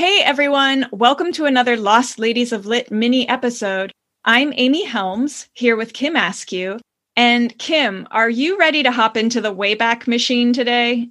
[0.00, 3.92] Hey everyone, welcome to another Lost Ladies of Lit mini episode.
[4.24, 6.80] I'm Amy Helmes here with Kim Askew.
[7.16, 11.10] And Kim, are you ready to hop into the Wayback Machine today?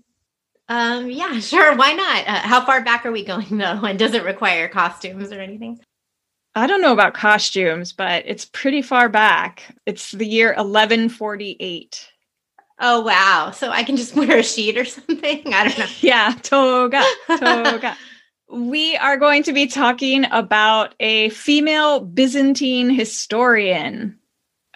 [0.69, 1.75] Um, yeah, sure.
[1.75, 2.27] Why not?
[2.27, 3.79] Uh, how far back are we going though?
[3.85, 5.79] And does it require costumes or anything?
[6.55, 9.75] I don't know about costumes, but it's pretty far back.
[9.85, 12.09] It's the year 1148.
[12.79, 13.51] Oh, wow.
[13.51, 15.53] So I can just wear a sheet or something?
[15.53, 15.85] I don't know.
[16.01, 17.95] yeah, toga, toga.
[18.51, 24.17] We are going to be talking about a female Byzantine historian.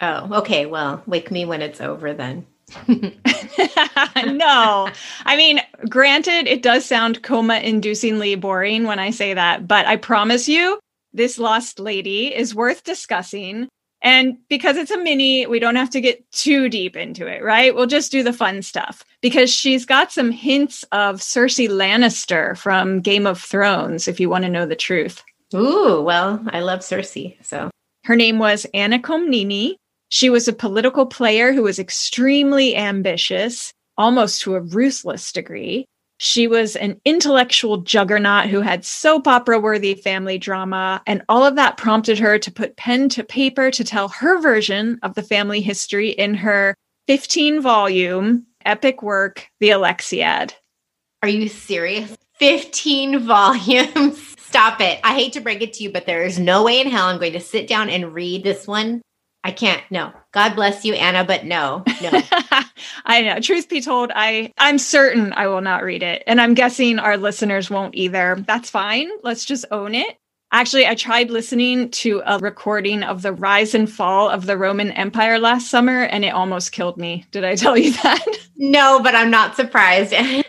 [0.00, 0.66] Oh, okay.
[0.66, 2.46] Well, wake me when it's over then.
[2.88, 4.88] no,
[5.26, 9.96] I mean, granted, it does sound coma inducingly boring when I say that, but I
[9.96, 10.80] promise you,
[11.12, 13.68] this lost lady is worth discussing.
[14.04, 17.74] And because it's a mini, we don't have to get too deep into it, right?
[17.74, 23.00] We'll just do the fun stuff because she's got some hints of Cersei Lannister from
[23.00, 25.24] Game of Thrones, if you want to know the truth.
[25.54, 27.42] Ooh, well, I love Cersei.
[27.42, 27.70] So
[28.04, 29.76] her name was Anna Komnene.
[30.10, 35.86] She was a political player who was extremely ambitious, almost to a ruthless degree.
[36.24, 41.56] She was an intellectual juggernaut who had soap opera worthy family drama, and all of
[41.56, 45.60] that prompted her to put pen to paper to tell her version of the family
[45.60, 46.74] history in her
[47.08, 50.54] 15 volume epic work, The Alexiad.
[51.22, 52.16] Are you serious?
[52.38, 54.34] 15 volumes.
[54.38, 55.00] Stop it.
[55.04, 57.18] I hate to break it to you, but there is no way in hell I'm
[57.18, 59.02] going to sit down and read this one
[59.44, 59.82] I can't.
[59.90, 60.10] No.
[60.32, 61.84] God bless you, Anna, but no.
[62.02, 62.10] No.
[63.04, 63.40] I know.
[63.40, 66.24] Truth be told, I I'm certain I will not read it.
[66.26, 68.42] And I'm guessing our listeners won't either.
[68.46, 69.10] That's fine.
[69.22, 70.16] Let's just own it.
[70.50, 74.92] Actually, I tried listening to a recording of the rise and fall of the Roman
[74.92, 77.26] Empire last summer and it almost killed me.
[77.30, 78.24] Did I tell you that?
[78.56, 80.14] No, but I'm not surprised.
[80.24, 80.44] And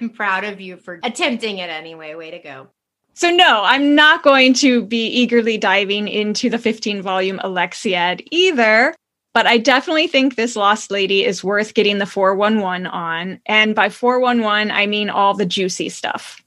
[0.00, 2.14] I'm proud of you for attempting it anyway.
[2.14, 2.68] Way to go.
[3.14, 8.94] So, no, I'm not going to be eagerly diving into the 15 volume Alexiad either,
[9.34, 13.40] but I definitely think this Lost Lady is worth getting the 411 on.
[13.46, 16.42] And by 411, I mean all the juicy stuff.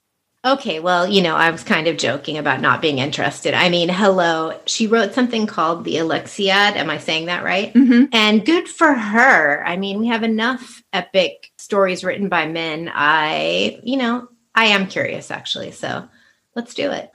[0.45, 3.56] Okay, well, you know, I was kind of joking about not being interested.
[3.56, 6.75] I mean, hello, she wrote something called the Alexiad.
[6.75, 7.73] Am I saying that right?
[7.73, 8.06] Mm-hmm.
[8.13, 9.66] And good for her.
[9.66, 12.91] I mean, we have enough epic stories written by men.
[12.94, 15.72] I, you know, I am curious actually.
[15.72, 16.07] So
[16.55, 17.11] let's do it.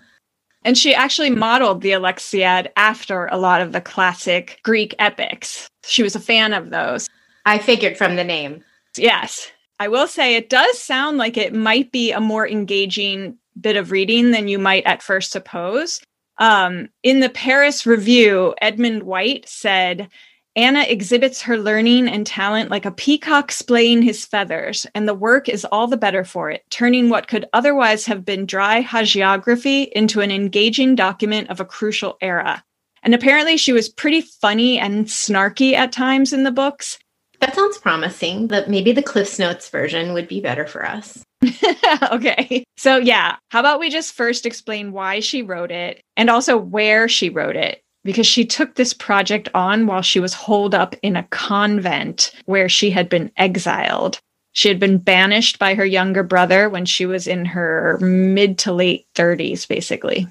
[0.62, 5.68] And she actually modeled the Alexiad after a lot of the classic Greek epics.
[5.84, 7.08] She was a fan of those.
[7.46, 8.62] I figured from the name.
[8.96, 9.50] Yes.
[9.78, 13.90] I will say it does sound like it might be a more engaging bit of
[13.90, 16.00] reading than you might at first suppose.
[16.36, 20.08] Um, in the Paris Review, Edmund White said
[20.56, 25.48] Anna exhibits her learning and talent like a peacock splaying his feathers, and the work
[25.48, 30.20] is all the better for it, turning what could otherwise have been dry hagiography into
[30.20, 32.64] an engaging document of a crucial era.
[33.04, 36.98] And apparently, she was pretty funny and snarky at times in the books.
[37.38, 41.22] That sounds promising, but maybe the Cliff's Notes version would be better for us.
[42.12, 42.64] okay.
[42.76, 47.08] So, yeah, how about we just first explain why she wrote it and also where
[47.08, 47.82] she wrote it?
[48.04, 52.68] Because she took this project on while she was holed up in a convent where
[52.68, 54.18] she had been exiled.
[54.52, 58.72] She had been banished by her younger brother when she was in her mid to
[58.72, 60.26] late 30s, basically.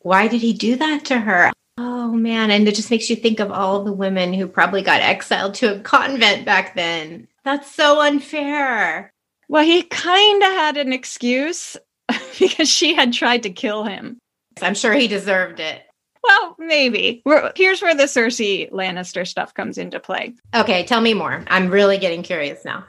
[0.00, 1.52] Why did he do that to her?
[1.78, 5.00] Oh man, and it just makes you think of all the women who probably got
[5.00, 7.28] exiled to a convent back then.
[7.44, 9.10] That's so unfair.
[9.48, 11.76] Well, he kind of had an excuse
[12.38, 14.18] because she had tried to kill him.
[14.60, 15.82] I'm sure he deserved it.
[16.22, 17.22] Well, maybe.
[17.24, 20.34] We're, here's where the Cersei Lannister stuff comes into play.
[20.54, 21.44] Okay, tell me more.
[21.48, 22.84] I'm really getting curious now.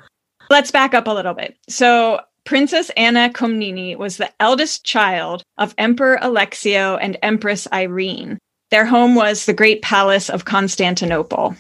[0.50, 1.58] Let's back up a little bit.
[1.68, 8.38] So, Princess Anna Komnene was the eldest child of Emperor Alexio and Empress Irene.
[8.70, 11.56] Their home was the Great Palace of Constantinople.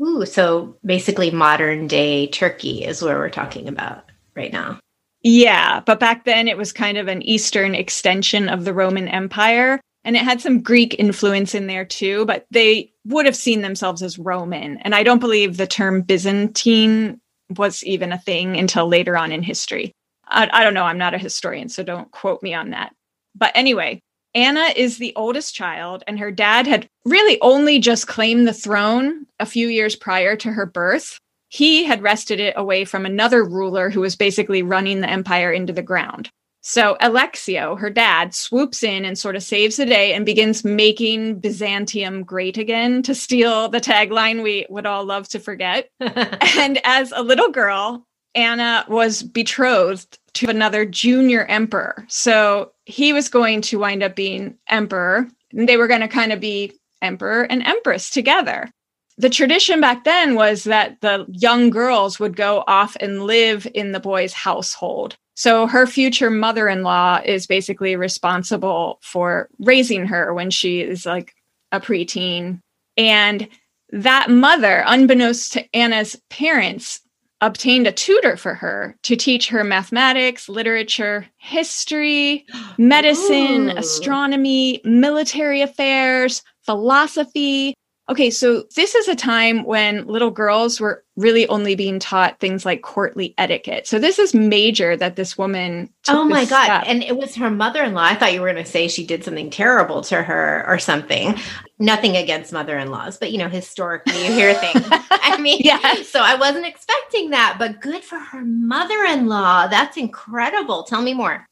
[0.00, 4.80] Ooh, so basically modern day Turkey is where we're talking about right now.
[5.22, 9.80] Yeah, but back then it was kind of an eastern extension of the Roman Empire
[10.04, 14.02] and it had some Greek influence in there too, but they would have seen themselves
[14.02, 14.78] as Roman.
[14.78, 17.20] And I don't believe the term Byzantine
[17.56, 19.92] was even a thing until later on in history.
[20.26, 20.84] I, I, don't know.
[20.84, 22.94] I'm not a historian, so don't quote me on that.
[23.34, 24.00] But anyway,
[24.34, 29.26] Anna is the oldest child, and her dad had really only just claimed the throne
[29.38, 31.18] a few years prior to her birth.
[31.48, 35.72] He had wrested it away from another ruler who was basically running the empire into
[35.72, 36.30] the ground.
[36.66, 41.38] So Alexio, her dad, swoops in and sort of saves the day and begins making
[41.40, 45.90] Byzantium great again to steal the tagline we would all love to forget.
[46.00, 52.06] and as a little girl, Anna was betrothed to another junior emperor.
[52.08, 55.28] So he was going to wind up being emperor.
[55.52, 56.72] And they were going to kind of be
[57.02, 58.70] emperor and empress together.
[59.16, 63.92] The tradition back then was that the young girls would go off and live in
[63.92, 65.16] the boy's household.
[65.36, 71.06] So her future mother in law is basically responsible for raising her when she is
[71.06, 71.34] like
[71.72, 72.60] a preteen.
[72.96, 73.48] And
[73.90, 77.00] that mother, unbeknownst to Anna's parents,
[77.40, 82.46] obtained a tutor for her to teach her mathematics, literature, history,
[82.78, 83.76] medicine, Ooh.
[83.76, 87.74] astronomy, military affairs, philosophy,
[88.06, 92.66] Okay, so this is a time when little girls were really only being taught things
[92.66, 93.86] like courtly etiquette.
[93.86, 95.88] So this is major that this woman.
[96.08, 96.64] oh my god!
[96.66, 96.84] Step.
[96.86, 98.02] And it was her mother-in-law.
[98.02, 101.34] I thought you were going to say she did something terrible to her or something.
[101.78, 104.86] Nothing against mother-in-laws, but you know, historically, you hear things.
[105.10, 106.02] I mean, yeah.
[106.02, 109.68] So I wasn't expecting that, but good for her mother-in-law.
[109.68, 110.82] That's incredible.
[110.82, 111.46] Tell me more.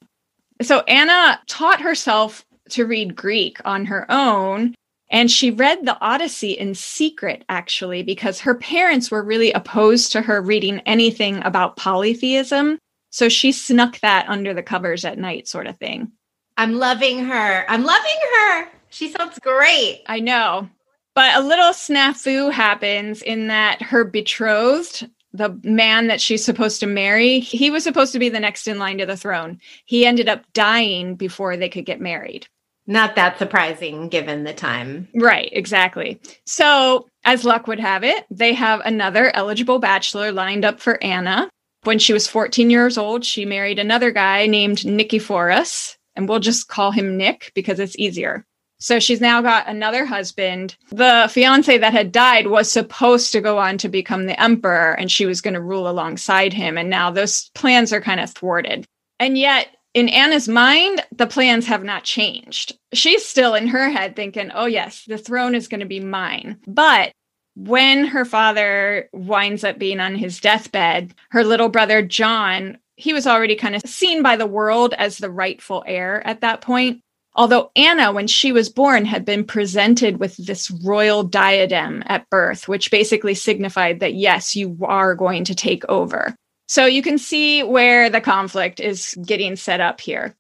[0.61, 4.75] So Anna taught herself to read Greek on her own
[5.13, 10.23] and she read the Odyssey in secret, actually, because her parents were really opposed to
[10.23, 12.79] her reading anything about polytheism.
[13.11, 16.11] So she snuck that under the covers at night, sort of thing.
[16.57, 17.71] I'm loving her.
[17.71, 18.69] I'm loving her.
[18.89, 20.03] She sounds great.
[20.07, 20.69] I know.
[21.15, 26.87] But a little snafu happens in that her betrothed, the man that she's supposed to
[26.87, 29.61] marry, he was supposed to be the next in line to the throne.
[29.85, 32.47] He ended up dying before they could get married.
[32.87, 35.09] Not that surprising given the time.
[35.15, 36.21] Right, exactly.
[36.47, 41.49] So, as luck would have it, they have another eligible bachelor lined up for Anna.
[41.85, 46.69] When she was 14 years old, she married another guy named Nicephorus, and we'll just
[46.69, 48.45] call him Nick because it's easier.
[48.79, 50.77] So she's now got another husband.
[50.91, 55.09] The fiance that had died was supposed to go on to become the emperor, and
[55.11, 56.77] she was going to rule alongside him.
[56.77, 58.85] And now those plans are kind of thwarted.
[59.21, 62.79] And yet, in Anna's mind, the plans have not changed.
[62.93, 66.59] She's still in her head thinking, oh, yes, the throne is going to be mine.
[66.67, 67.13] But
[67.55, 73.27] when her father winds up being on his deathbed, her little brother, John, he was
[73.27, 77.01] already kind of seen by the world as the rightful heir at that point.
[77.35, 82.69] Although Anna, when she was born, had been presented with this royal diadem at birth,
[82.69, 86.35] which basically signified that, yes, you are going to take over.
[86.73, 90.35] So you can see where the conflict is getting set up here.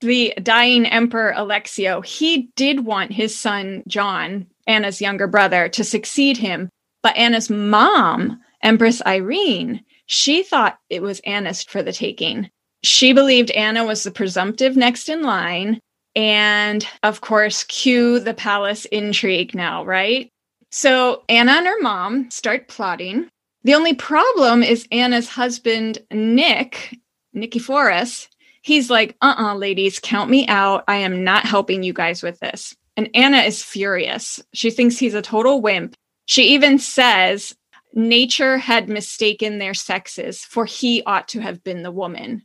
[0.00, 6.36] The dying emperor Alexio, he did want his son John, Anna's younger brother, to succeed
[6.36, 6.68] him,
[7.00, 12.50] but Anna's mom, Empress Irene, she thought it was Anna's for the taking.
[12.82, 15.78] She believed Anna was the presumptive next in line.
[16.16, 20.28] And of course, cue the palace intrigue now, right?
[20.72, 23.28] So Anna and her mom start plotting.
[23.64, 26.98] The only problem is Anna's husband, Nick,
[27.34, 28.28] Nicephorus.
[28.62, 30.84] He's like, uh uh-uh, uh ladies, count me out.
[30.88, 32.74] I am not helping you guys with this.
[32.96, 34.40] And Anna is furious.
[34.52, 35.94] She thinks he's a total wimp.
[36.26, 37.54] She even says,
[37.94, 42.42] Nature had mistaken their sexes, for he ought to have been the woman.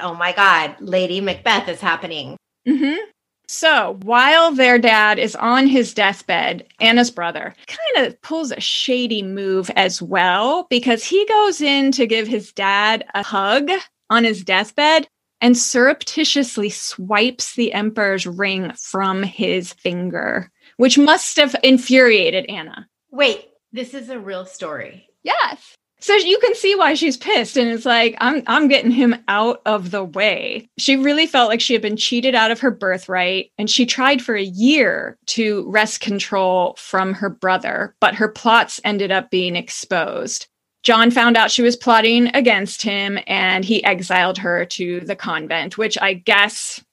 [0.00, 2.36] Oh my God, Lady Macbeth is happening.
[2.66, 3.10] Mm-hmm.
[3.46, 9.22] So while their dad is on his deathbed, Anna's brother kind of pulls a shady
[9.22, 13.70] move as well because he goes in to give his dad a hug
[14.10, 15.06] on his deathbed
[15.40, 22.88] and surreptitiously swipes the emperor's ring from his finger, which must have infuriated Anna.
[23.10, 25.06] Wait, this is a real story.
[25.22, 25.74] Yes.
[26.04, 29.62] So you can see why she's pissed and it's like I'm I'm getting him out
[29.64, 30.68] of the way.
[30.76, 34.20] She really felt like she had been cheated out of her birthright and she tried
[34.20, 39.56] for a year to wrest control from her brother, but her plots ended up being
[39.56, 40.46] exposed.
[40.82, 45.78] John found out she was plotting against him and he exiled her to the convent,
[45.78, 46.83] which I guess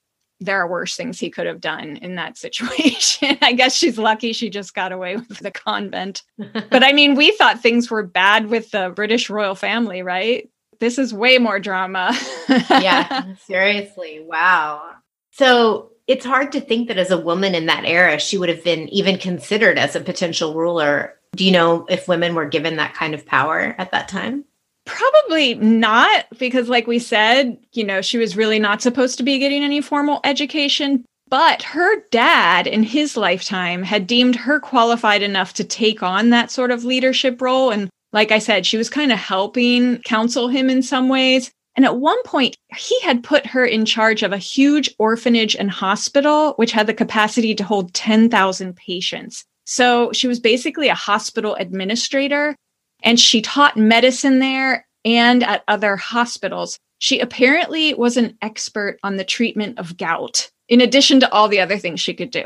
[0.42, 3.38] there are worse things he could have done in that situation.
[3.42, 6.24] I guess she's lucky she just got away with the convent.
[6.38, 10.50] but I mean, we thought things were bad with the British royal family, right?
[10.80, 12.18] This is way more drama.
[12.50, 14.26] yeah, seriously.
[14.28, 14.96] Wow.
[15.32, 18.64] So it's hard to think that as a woman in that era, she would have
[18.64, 21.14] been even considered as a potential ruler.
[21.36, 24.44] Do you know if women were given that kind of power at that time?
[24.86, 29.40] Probably not, because, like we said, you know, she was really not supposed to be
[29.40, 31.06] getting any formal education.
[31.30, 36.52] But her dad, in his lifetime, had deemed her qualified enough to take on that
[36.52, 37.70] sort of leadership role.
[37.72, 41.50] And like I said, she was kind of helping counsel him in some ways.
[41.76, 45.72] And at one point, he had put her in charge of a huge orphanage and
[45.72, 49.46] hospital, which had the capacity to hold 10,000 patients.
[49.64, 52.58] So she was basically a hospital administrator
[53.04, 56.78] and she taught medicine there and at other hospitals.
[57.00, 61.60] She apparently was an expert on the treatment of gout, in addition to all the
[61.60, 62.44] other things she could do.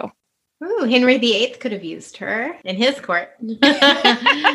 [0.64, 3.30] Ooh, Henry VIII could have used her in his court.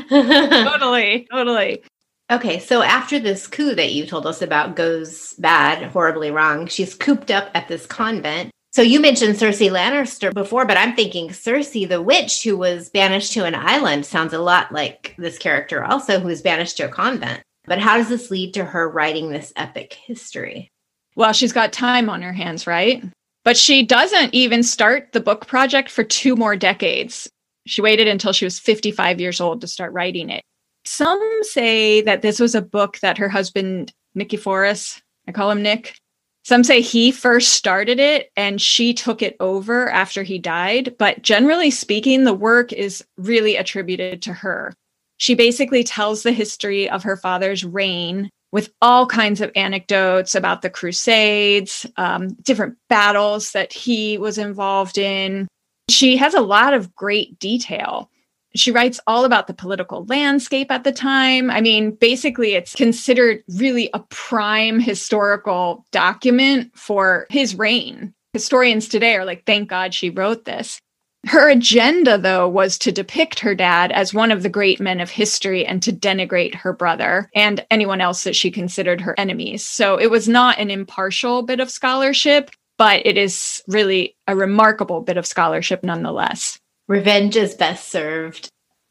[0.09, 1.83] totally, totally.
[2.30, 6.95] Okay, so after this coup that you told us about goes bad, horribly wrong, she's
[6.95, 8.50] cooped up at this convent.
[8.73, 13.33] So you mentioned Cersei Lannister before, but I'm thinking Circe the witch who was banished
[13.33, 16.89] to an island sounds a lot like this character also who was banished to a
[16.89, 17.43] convent.
[17.65, 20.71] But how does this lead to her writing this epic history?
[21.17, 23.03] Well, she's got time on her hands, right?
[23.45, 27.29] But she doesn't even start the book project for two more decades.
[27.67, 30.43] She waited until she was 55 years old to start writing it.
[30.85, 35.97] Some say that this was a book that her husband, Nicephorus, I call him Nick,
[36.44, 40.94] some say he first started it and she took it over after he died.
[40.99, 44.73] But generally speaking, the work is really attributed to her.
[45.18, 50.62] She basically tells the history of her father's reign with all kinds of anecdotes about
[50.62, 55.47] the Crusades, um, different battles that he was involved in.
[55.88, 58.11] She has a lot of great detail.
[58.54, 61.50] She writes all about the political landscape at the time.
[61.50, 68.12] I mean, basically, it's considered really a prime historical document for his reign.
[68.33, 70.80] Historians today are like, thank God she wrote this.
[71.26, 75.11] Her agenda, though, was to depict her dad as one of the great men of
[75.11, 79.64] history and to denigrate her brother and anyone else that she considered her enemies.
[79.64, 85.02] So it was not an impartial bit of scholarship, but it is really a remarkable
[85.02, 86.60] bit of scholarship nonetheless.
[86.90, 88.50] Revenge is best served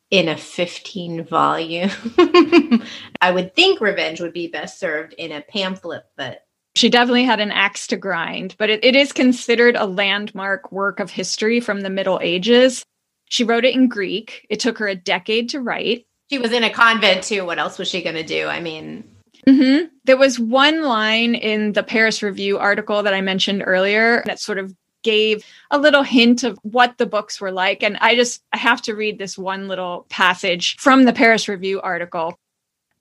[0.09, 1.91] in a 15 volume.
[3.19, 6.45] I would think Revenge would be best served in a pamphlet, but
[6.77, 11.01] she definitely had an axe to grind, but it, it is considered a landmark work
[11.01, 12.85] of history from the Middle Ages.
[13.27, 14.47] She wrote it in Greek.
[14.49, 16.05] It took her a decade to write.
[16.29, 17.45] She was in a convent too.
[17.45, 18.47] What else was she going to do?
[18.47, 19.03] I mean,
[19.45, 19.87] mm-hmm.
[20.05, 24.57] there was one line in the Paris Review article that I mentioned earlier that sort
[24.57, 27.83] of gave a little hint of what the books were like.
[27.83, 31.81] And I just I have to read this one little passage from the Paris Review
[31.81, 32.37] article.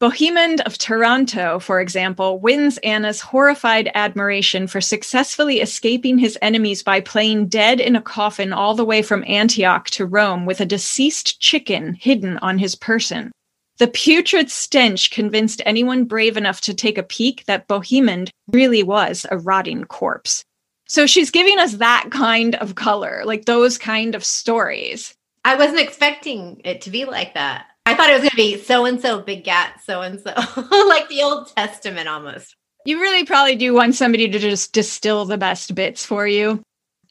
[0.01, 7.01] Bohemond of Taranto, for example, wins Anna's horrified admiration for successfully escaping his enemies by
[7.01, 11.41] playing dead in a coffin all the way from Antioch to Rome with a deceased
[11.41, 13.33] chicken hidden on his person.
[13.79, 19.27] The putrid stench convinced anyone brave enough to take a peek that Bohemond really was
[19.31, 20.45] a rotting corpse.
[20.89, 25.15] So she's giving us that kind of color, like those kind of stories.
[25.45, 27.67] I wasn't expecting it to be like that.
[27.87, 30.33] I thought it was going to be so and so begat so and so,
[30.89, 32.55] like the Old Testament almost.
[32.85, 36.63] You really probably do want somebody to just distill the best bits for you.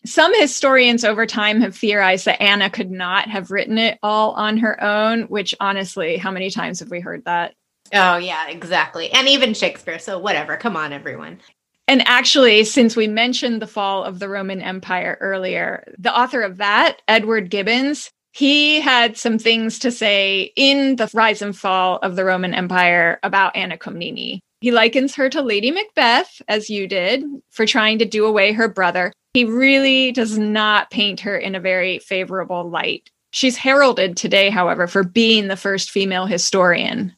[0.05, 4.57] Some historians over time have theorized that Anna could not have written it all on
[4.57, 7.53] her own, which honestly, how many times have we heard that?
[7.93, 9.11] Oh, yeah, exactly.
[9.11, 9.99] And even Shakespeare.
[9.99, 10.57] So, whatever.
[10.57, 11.39] Come on, everyone.
[11.87, 16.57] And actually, since we mentioned the fall of the Roman Empire earlier, the author of
[16.57, 22.15] that, Edward Gibbons, he had some things to say in the rise and fall of
[22.15, 24.39] the Roman Empire about Anna Komnene.
[24.59, 28.67] He likens her to Lady Macbeth, as you did, for trying to do away her
[28.67, 29.13] brother.
[29.33, 33.09] He really does not paint her in a very favorable light.
[33.31, 37.15] She's heralded today, however, for being the first female historian.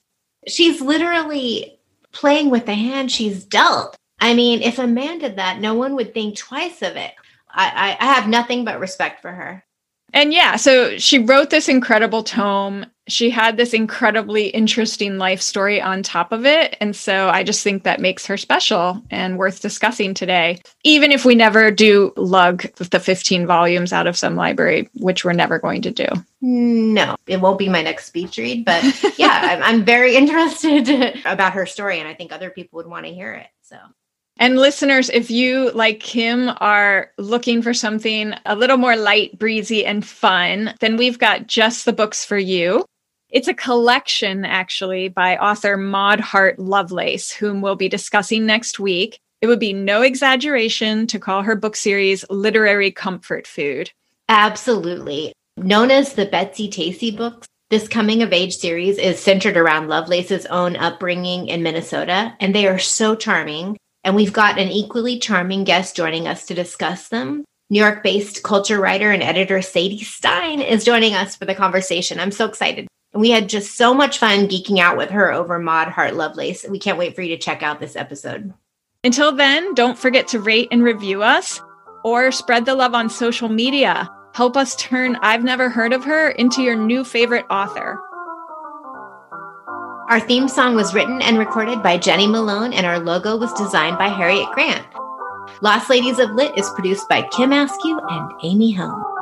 [0.47, 1.79] She's literally
[2.11, 3.95] playing with the hand she's dealt.
[4.21, 7.13] I mean, if a man did that, no one would think twice of it.
[7.49, 9.63] I, I, I have nothing but respect for her.
[10.13, 12.85] And yeah, so she wrote this incredible tome.
[13.07, 16.77] She had this incredibly interesting life story on top of it.
[16.79, 21.25] And so I just think that makes her special and worth discussing today, even if
[21.25, 25.81] we never do lug the 15 volumes out of some library, which we're never going
[25.83, 26.07] to do.
[26.41, 28.65] No, it won't be my next speech read.
[28.65, 28.83] But
[29.17, 30.89] yeah, I'm, I'm very interested
[31.25, 31.99] about her story.
[31.99, 33.47] And I think other people would want to hear it.
[33.61, 33.77] So
[34.39, 39.85] and listeners, if you, like Kim, are looking for something a little more light, breezy,
[39.85, 42.85] and fun, then we've got just the books for you.
[43.29, 49.19] It's a collection, actually, by author Maud Hart Lovelace, whom we'll be discussing next week.
[49.41, 53.91] It would be no exaggeration to call her book series literary comfort food.
[54.29, 55.33] Absolutely.
[55.57, 60.45] Known as the Betsy Tacy books, this coming of age series is centered around Lovelace's
[60.45, 63.77] own upbringing in Minnesota, and they are so charming.
[64.03, 67.43] And we've got an equally charming guest joining us to discuss them.
[67.69, 72.19] New York based culture writer and editor Sadie Stein is joining us for the conversation.
[72.19, 72.87] I'm so excited.
[73.13, 76.65] And we had just so much fun geeking out with her over Maud Hart Lovelace.
[76.67, 78.53] We can't wait for you to check out this episode.
[79.03, 81.61] Until then, don't forget to rate and review us
[82.03, 84.09] or spread the love on social media.
[84.33, 87.99] Help us turn I've Never Heard of Her into your new favorite author.
[90.09, 93.99] Our theme song was written and recorded by Jenny Malone, and our logo was designed
[93.99, 94.83] by Harriet Grant.
[95.61, 99.18] Lost Ladies of Lit is produced by Kim Askew and Amy Helmes.